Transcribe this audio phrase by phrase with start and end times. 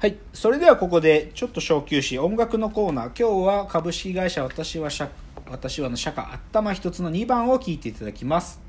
[0.00, 0.16] はい。
[0.32, 3.10] それではここで、ちょっと小休止、音楽のコーナー。
[3.10, 5.10] 今日は株式会社私は社、
[5.46, 8.62] 私はの社歌、頭一つの2番を聴いていただきます。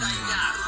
[0.00, 0.67] ジ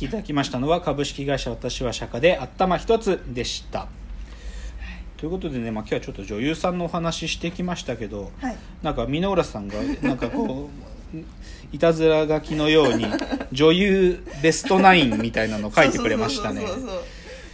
[0.00, 3.86] きいただきましたのは、株式会社私は社歌で、頭一つでした。
[5.18, 8.56] ということでね、まあ、今日はちょっと女優さんのお話ししてきましたけど、はい。
[8.82, 10.70] なんか箕浦さんがなんかこ
[11.14, 11.18] う
[11.76, 13.04] いたずら書きのように
[13.52, 16.64] 女優ベストナインみたいなの書いてくれましたね。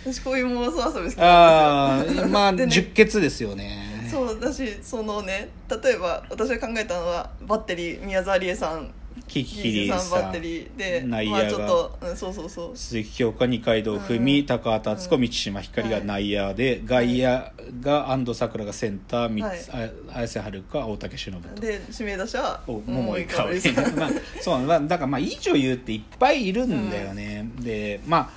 [0.05, 2.25] 私こういう妄想遊び好きあなんですよ。
[2.25, 2.73] あまあでね。
[2.73, 4.09] 十血ですよね。
[4.09, 5.49] そうだしそのね
[5.83, 8.93] 例えば私が考えたのはバッテリー宮沢りえさん
[9.29, 10.11] キキキリさん。
[10.11, 11.65] バッテリーで内野がま
[12.03, 12.77] あうん、そうそうそう。
[12.77, 14.47] 鈴木京香二階堂ふみ、うん。
[14.47, 17.45] 高畑敦子満島ひかりが内野で、外野
[17.81, 21.61] が安藤サクラがセンター三つ、あ綾瀬はるか大竹しのぶと。
[21.61, 23.61] で指名打者お桃井かおり
[23.97, 28.31] まあそうまあだからまあいい女優っていっぱいいるんだよね、でまあ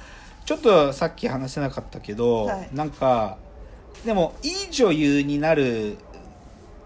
[0.46, 2.70] ちょっとさっき話せなかったけど、はい。
[2.74, 3.38] なんか
[4.06, 5.98] でもいい女優になる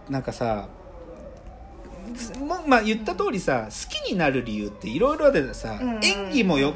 [0.09, 0.82] なんかさも
[2.67, 5.99] まあ言った通りさ好きになる理由っていろいろでさ、うん。
[6.03, 6.73] 演技もよ、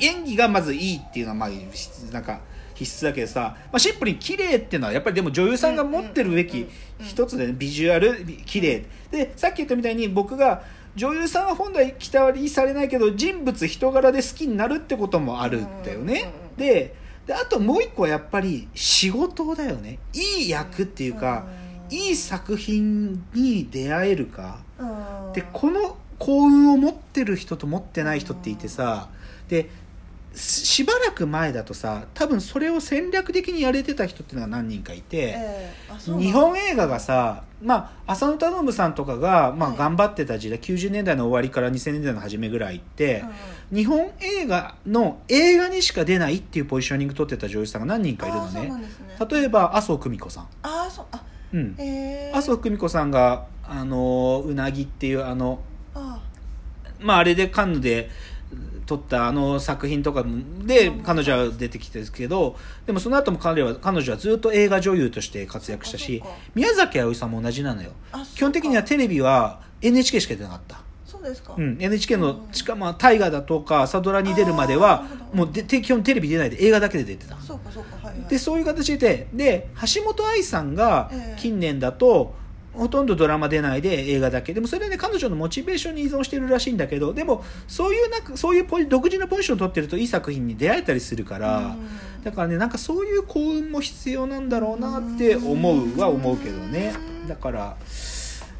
[0.00, 2.40] 演技がまずいいっていうのはまあ必なんか
[2.74, 6.68] 必須だけどさ、まあ、シンプルに綺麗っていうのはやっぱりでも女優さんが持ってるべき
[7.00, 8.84] 一つで、ね、ビジュアルび綺麗。
[9.10, 10.62] でさっき言ったみたいに僕が
[10.94, 16.94] 女優さんは本来期待されないけど人物人柄で好きになるってこともあるんだよね、で
[17.30, 19.98] あともう一個はやっぱり仕事だよね。
[20.12, 21.46] いい役っていうか、
[21.90, 25.32] いい作品に出会えるか、うん。
[25.32, 29.08] でこの幸運を持ってる人と持ってない人っていてさ
[29.48, 29.70] で
[30.34, 35.72] ししばらく前だとさ多分それを戦略的にやれてた人っていうのが何人かいて、ええ。
[35.90, 36.26] あそうなんだ。
[36.26, 39.78] 日本映画がさ、まあ、浅野忠信さんとかが、まあ、はい。
[39.78, 43.24] 頑張ってた時代、90年代の終わりから2000年代の初めぐらいって、
[43.72, 48.70] 日本映画の映画にしか出ないっていうポジショニング取ってた女優さんが何人かいるのね。
[48.70, 48.86] ね。
[49.28, 55.60] 例えば麻生久美子さん、ああそうあうん、へえ麻生久美子さんが「あのうなぎ」っていうあの
[55.94, 56.20] あ
[57.00, 58.10] まああれでカンヌで
[58.86, 60.24] 撮ったあの作品とか
[60.64, 62.56] で彼女は出てきてですけど
[62.86, 66.22] でもその後も彼は彼女はずっと映画女優として活躍したし
[66.54, 67.90] 宮崎あおいさんも同じなのよ。
[68.12, 70.80] あ基本的にはテレビは NHK しか出なかった、
[71.20, 77.36] そうですか、うん、NHK のうんしかも大河だとか朝ドラに出るまではもうでて基本テレビ出ないで映画だけで出てた。
[77.40, 78.28] そうかそうかはいはい。
[78.28, 81.40] でそういう形でで橋本愛さんがええ。
[81.40, 82.34] 近年だと、
[82.72, 84.54] ほとんどドラマ出ないで映画だけ。
[84.54, 92.22] でもそれはね彼女のモチベーションに依存してるらしいんだけどでもそういうなんかそういう独自のポジションを取ってるといい作品に出会えたりするから、うん。
[92.22, 96.94] だからねなんかそういう幸運も必要なんだろうなって思うは思うけどね。
[97.28, 97.76] だから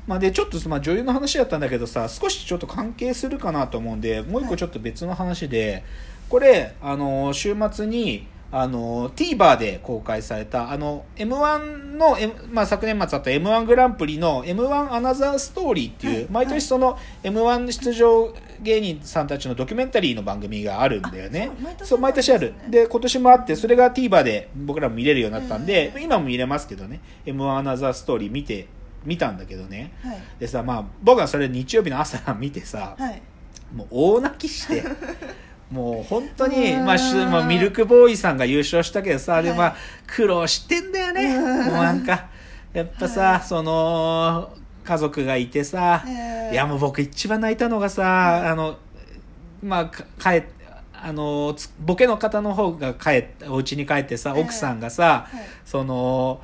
[0.09, 5.85] まあでちょっとまあ女優の話だったんだけどさ少しちょっと関係するかなと思うんでもう一個ちょっと別の話で、
[6.31, 16.27] これあの週末にあの TVer で公開されたあの m 1の、M まあ、昨年末あった m 1グランプリの m 1アナザーストーリーっていう、はい。
[16.31, 21.51] 毎年その m 1出場芸人さんたちのドキュメンタリーの番組があるんだよね。
[21.79, 22.55] あそう毎年ある。
[22.71, 27.01] で今年もあってそれが TVer で僕らも見れるようになったんで、今も見れますけどね。
[27.27, 28.67] m 1アナザーストーリー見て
[29.05, 29.95] 見たんだけどね。
[30.03, 30.19] はい。
[30.39, 33.23] でさまあ僕はそれ日曜日の朝見てさ、はい。
[33.75, 34.83] もう大泣きして
[35.71, 39.59] もう本当に、うんまあしまあ、ミルクボーイさんが優勝したけどさ、ではい。
[39.59, 41.67] まあ苦労してんだよね、うん。
[41.67, 42.29] もうなんか
[42.73, 44.51] やっぱさ、その
[44.85, 46.53] 家族がいてさ、えー。
[46.53, 48.79] いやもう僕一番泣いたのがさ、あの
[49.63, 50.43] まあか帰っ
[51.01, 55.43] あのつボケの方の方が帰っお家に帰ってさええ奥さんがさ、はい。
[55.65, 56.41] その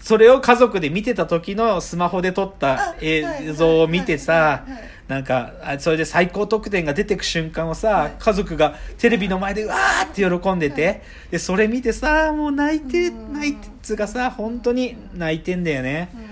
[0.00, 4.64] それを家族で見てた時のスマホで撮ったあ映はい像を見てさ、
[5.08, 8.16] なんかあそれで最高得点が出てく瞬間をさ、はい。
[8.18, 11.02] 家族がテレビの前でうわーって喜んでて、はい。
[11.32, 13.32] でそれ見てさもう泣いてうん。
[13.34, 16.10] 泣いてつがさ本当に泣いてんだよね。
[16.14, 16.31] うん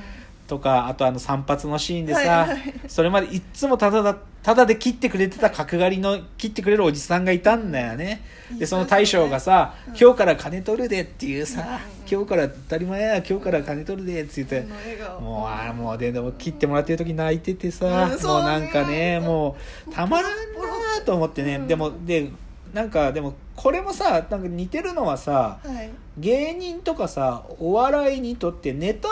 [0.51, 2.59] とかあとあの散髪のシーンでさ、はいはい。
[2.89, 8.23] それまでいっつもただだただで切ってくれてた角刈りの切ってくれるおじさんがいたんだよね。
[8.59, 11.79] でその大将がさ「今日から金取るで」っていうさ
[12.11, 14.67] 「今日から当たり前や今日から金取るで」って言って
[15.21, 19.57] もうあーもうででも切ってもらってる時泣いててさ、うんもそううなんかねも
[19.89, 21.69] うたまらんなーと思ってね、うん。
[21.69, 22.31] でもで
[22.75, 25.91] なんかでもこれもさなんか似てるのはさはい。
[26.19, 29.09] 芸人とかさお笑いにとってネタ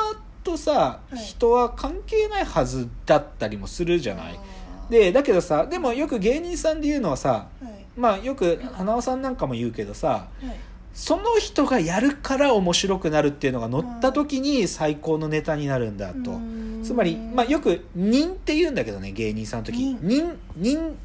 [0.48, 1.18] とさ、はい。
[1.18, 4.40] 人は関係ないはずだったりもするじゃない。
[4.88, 7.84] でだけどさでもよく芸人さんで言うのはさはい。
[7.96, 10.56] まあよく花輪さんなんかも言うけどさはい。
[10.94, 16.32] その人がやるから面白くなるっていうのが乗った時に最高のネタになるんだと。
[16.32, 16.82] うん。
[16.82, 19.76] つまり、まあ、よく「人」って言うんだけどね芸人さんの時。
[19.76, 19.98] 人。
[20.00, 20.96] 人人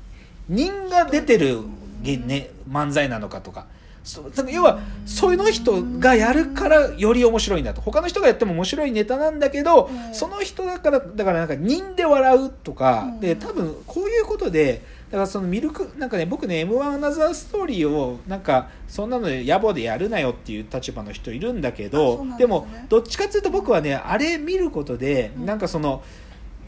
[0.49, 1.59] 人が出てる、
[2.01, 3.65] げね、漫才なのかとか
[4.51, 7.81] 要はその人がやるからより面白いんだと。
[7.81, 10.13] 他の人がやっても面白いネタなんだけど、うん。
[10.13, 13.19] その人だからだからなんか人で笑うとか、うん。
[13.21, 25.45] で多分こういうことでだからそのミルクなんかね僕ね m 1アナザーストーリーをなんかそんなので野暮でやるなよっていう立場の人いるんだけあどでもどっちかっていうと僕はねあれ見ることで、うん。
[25.45, 26.03] なんかその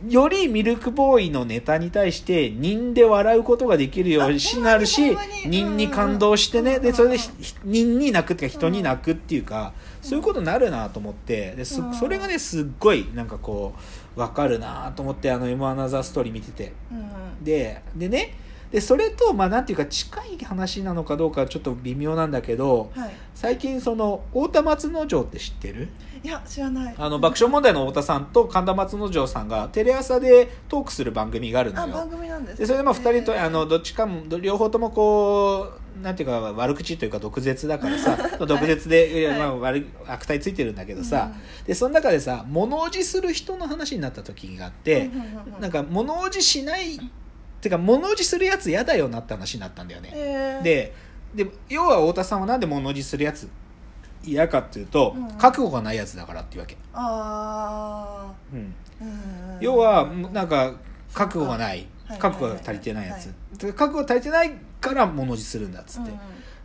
[0.09, 6.77] よりミルクボーイのネタに対して人で笑うことができるようにあなるし人に感動してね。
[6.77, 7.31] うんでそれでひ
[7.65, 11.53] 人に泣くっていうか人に泣くっていうかそういうことになるなと思って。
[11.55, 13.73] でそれがねすっごいなんかこ
[14.15, 16.73] う分かるなと思ってあの「M アナザーストーリー」見てて。
[16.91, 17.43] うん。
[17.43, 18.35] ででね
[18.71, 23.11] でそれとまあなんていうか近い話なのかどうかはちょっと微妙なんだけどはい。
[23.33, 25.89] 最近その太田松之丞って知ってる？
[26.23, 26.95] いや知らない。
[26.97, 31.93] あの爆笑問題の太田さんと神田松之丞さんがテレ朝でトークする番組があるのよ。
[31.93, 39.39] あ番組なんですでそれでまあ2人とあのどっちかもど両方ともこうなんていうか悪口というか毒舌だからさ 毒舌で、はい。
[39.39, 41.31] まあ、悪い悪態ついてるんだけどさ、
[41.67, 45.19] でその中でさ物おじする人の話になった時があって、うんうんう
[45.51, 45.61] んうん。
[45.61, 46.99] なんか物おじしないっ
[47.65, 50.63] てか物おじするやつ嫌だよなって話になったんだよね、へー。
[50.63, 50.93] で
[51.35, 53.49] で要は太田さんはなんで物おじするやつ
[54.23, 55.27] 嫌かっていうと、うん。
[55.33, 58.63] 覚悟がないやつだからっていうわけ、あうん、ー
[59.01, 60.75] うん要はなんか
[61.13, 61.87] 覚悟がない。
[62.05, 66.19] はい覚悟が足りてないやつ、はで覚悟が足りてないから物おじするんだっつって、うん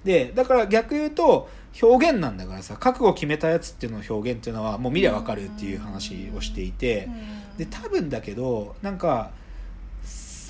[0.05, 1.49] でだから逆言うと
[1.83, 7.09] 表現なんだからさ覚悟を決めたやつっていうのの表現っていうのはもう見りゃ分かるっていう話をしていて、
[7.55, 7.57] うん。
[7.59, 9.31] で多分だけどなんか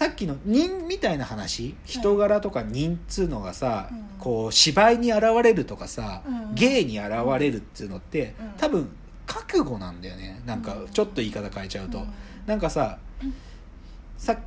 [0.00, 4.04] さっきの人みたいな話人柄とか人っつうのがさ、うん。
[4.18, 6.54] こう芝居に現れるとかさ、うん。
[6.54, 8.48] 芸に現れるっていうのって、うん。
[8.56, 8.88] 多分
[9.26, 10.40] 覚悟なんだよね。
[10.46, 12.06] なんかちょっと言い方変えちゃうと、うん。
[12.46, 12.96] なんかさ
[14.16, 14.38] さ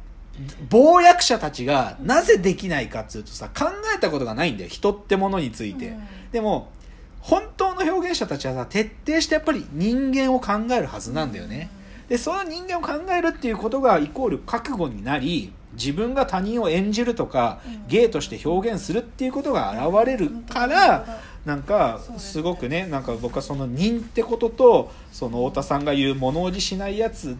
[0.71, 3.65] 謀略者たちがなぜできないかっつうとさ考
[3.95, 4.69] えたことがないんだよ。
[4.71, 6.03] 人ってものについて、うん。
[6.31, 6.71] でも
[7.19, 11.69] 本当の表現者たちはさ徹底してやっぱり人間を考えるはずなんだよね、
[12.09, 17.87] でその人間を考えるっていうことがイコール覚悟になり自分が他人を演じるとか、うん。
[17.87, 27.35] 芸として表現するっていうことが現れるから、なんかそうですごくねなんか僕はその人ってこととその太田さんが言う物おじしないやつ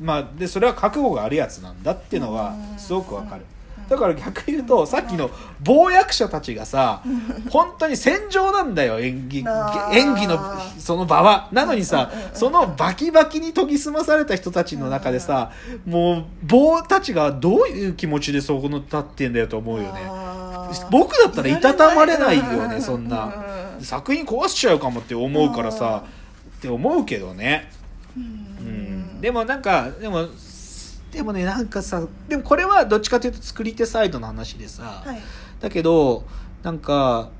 [0.00, 2.78] まあでそれは覚悟があるやつなんだっていうのはうん。
[2.78, 3.42] すごくわかる。
[3.42, 3.59] うん
[3.90, 5.30] だから逆言うとさっきの
[5.66, 7.02] 謀略者たちがさ
[7.50, 9.38] 本当に戦場なんだよ演技
[9.92, 10.38] 演技の
[10.78, 11.48] その場は。
[11.50, 15.50] なのにさそのバキバキに研ぎ澄まされた人たちの中でさ
[15.84, 20.00] もう棒たちがどういう気持ちでそこの立ってんだよと思うよね。
[20.92, 23.24] 僕だったらいたたまれないよねそんうな
[23.78, 26.04] うん作品壊しちゃうかもって思うからさ
[26.58, 27.72] って思うけどね。
[28.16, 28.26] ううん
[29.16, 29.20] ん。
[29.20, 30.28] でもなんかでも
[31.10, 35.20] でもねなんかさでもこれはどっちかというと作り手サイドの話でさ、はい。
[35.60, 36.24] だけど
[36.62, 37.30] なんか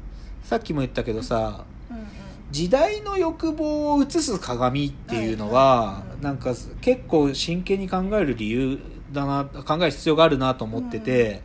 [0.44, 2.04] さっきも言ったけどさうんうん。
[2.50, 8.78] 時代の欲望を映す鏡っていうのはなんか結構真剣に考える理由
[9.12, 11.42] だな考える必要があるなと思ってて、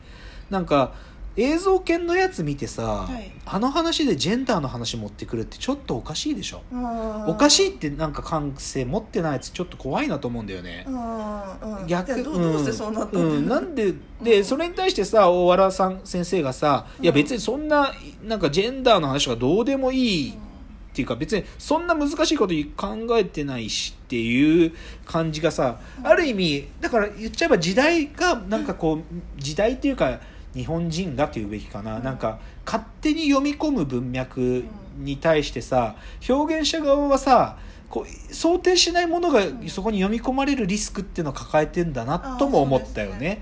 [0.50, 0.94] なんか
[1.38, 3.32] 映像犬のやつ見てさ、はい。
[3.46, 6.62] あの話でジェンダーの話持ってくるってちょっとおかしいでしょ。
[6.72, 13.48] うんおかしいってなんか感性持ってないやつちょっと怖いなと思うんだよね、うんうん逆どうどうしてそうなったうんうん。
[13.48, 17.92] なんででそれに対してさ大原さん先生がさ「いや別にそんな
[18.24, 24.74] なんかジェンダーの話がどうでもいい」っていうか別にそんな難しいこと考えてないしっていう
[25.06, 29.02] 感じがさある意味だから言っちゃえば時代がなんかこう
[29.38, 30.22] 時代っていうか
[30.56, 32.04] 日本人がっていうべきかな、うん。
[32.04, 34.64] なんか勝手に読み込む文脈
[34.98, 35.96] に対してさ
[36.28, 37.58] 表現者側はさ
[37.90, 43.42] こう想定しないものがそこに読み込まれるリスクっていうのを抱えてんだなとも思ったよね。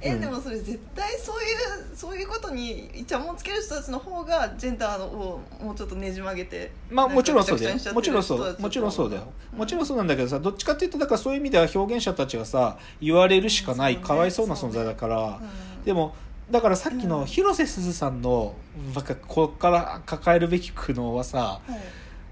[0.00, 0.20] え、うん。
[0.20, 1.46] でもそれ絶対そうい
[1.92, 7.76] うそういうことにイチャモンつける人たちの方がジェンダーをもうちょっとねじ曲げてまあもちろんそうだよ。
[7.92, 9.22] もちろんそうもちろんそうだよ。
[9.52, 9.58] うん。
[9.58, 13.96] もちろんそうなんだけどさどっちかっていうとだからそういう意味では表現者たちはさ言われるしかない。
[13.96, 15.22] うんかわいそうな存在だから。
[15.22, 15.30] う
[15.82, 15.84] ん。
[15.84, 16.14] でも
[16.50, 17.08] だからさっきうん。
[17.08, 18.54] の広瀬すずさんの
[18.94, 21.78] なんかこっから抱えるべき苦悩はさはい。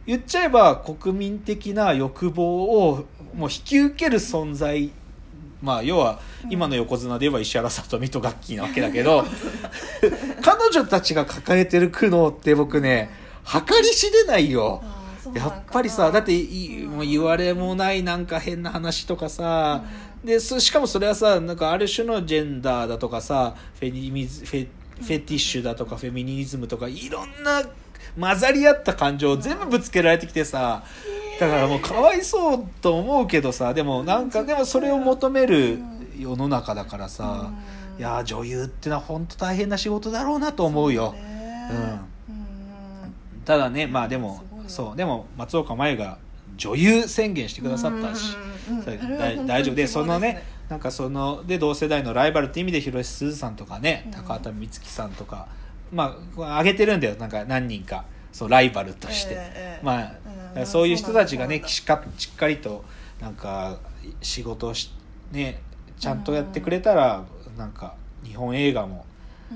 [0.06, 4.90] 言っちゃえば国民的な欲望をもう引き受ける存在。
[5.60, 6.20] まあ要は
[6.50, 9.24] 今の横綱で言えば石原さとみとガッキーなわけだけど
[10.40, 13.10] 彼女たちが抱えてる苦悩って僕ね
[13.44, 14.82] 計り知れないよ。
[15.34, 19.82] やっぱりさだっていもう言われもないなんか変な話とかさ、
[20.24, 24.68] でそしかもそれはさなんかある種のジェンダーだとかさフェニミズフェ
[25.00, 27.62] フェティッシュだとかフェミニズムとかいろんな
[28.18, 30.82] 混ざり合った感情を全部ぶつけられてきてさ
[31.38, 35.78] だからもうかわいそうと思うけどさでもなんかでもそれを求める
[36.18, 37.52] 世の中だからさ
[37.96, 41.14] いやー女優ってのは本当大変な仕事だろうなと思うよ。
[43.44, 46.18] ただねまあでもそうでも松岡茉優が
[46.56, 48.36] 女優宣言してくださったし
[49.46, 49.74] 大丈夫。
[49.74, 54.12] でそのねなんかそので同世代のライバルって意味で広瀬すずさんとかねうん。
[54.12, 55.48] 高畑充希さんとか
[55.92, 57.14] まあ挙げてるんだよ。
[57.16, 58.04] なんか何人か。
[58.30, 59.84] そうライバルとして、ええええ。
[59.84, 60.12] ま
[60.62, 62.84] あ、そういう人たちがねしかしっかりと
[63.20, 63.78] なんか
[64.20, 64.92] 仕事をし
[65.32, 65.62] ね
[65.98, 67.24] ちゃんとやってくれたら
[67.56, 69.06] なんか日本映画も。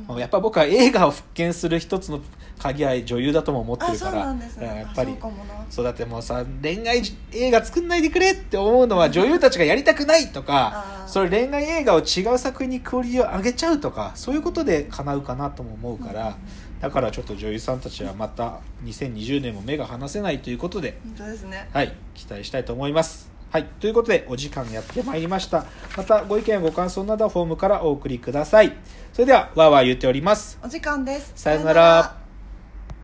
[0.09, 0.17] うん。
[0.17, 2.21] やっぱ僕は映画を復権する一つの
[2.63, 5.17] 鍵は女優だとも思ってあるからやっぱり。
[5.21, 5.29] あ
[5.69, 7.03] そうだってもうさ恋愛
[7.33, 16.37] 映画作んないでくれって思うのは女優たちがやりたくないとかそれ恋愛映画を違う作品にクオリティを上げちゃうとかそういうことで叶うかなとも思うから
[16.81, 21.69] だからちょっと女優さんたちはまた2020年も目が離せないということで本当ですね。
[21.73, 23.31] はい、期待したいと思います。
[23.51, 25.65] はい、ということでお時間やってまいりました。
[25.97, 28.73] またご意見やご感想などはフォームからお送りください。
[29.13, 30.59] それでは、わーわー言っております。
[30.65, 31.33] お時間です。
[31.37, 32.22] さよなら